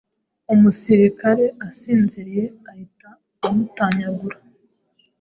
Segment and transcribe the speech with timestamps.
[0.53, 3.09] Umusirikare asinziriyeahita
[3.47, 4.37] amutanyagura